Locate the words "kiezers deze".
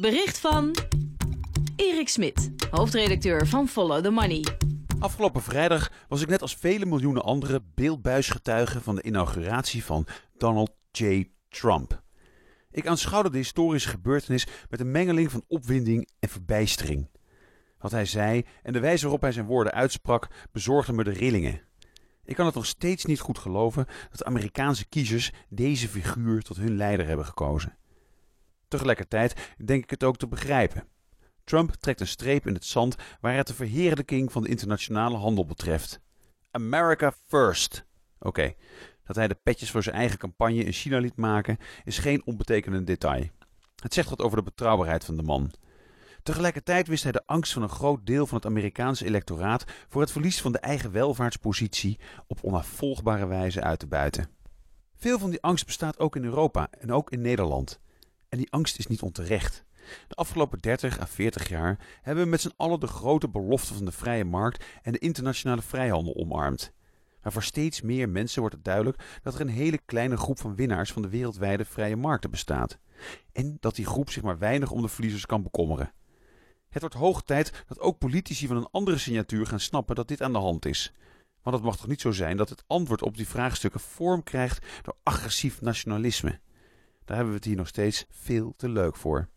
24.88-25.88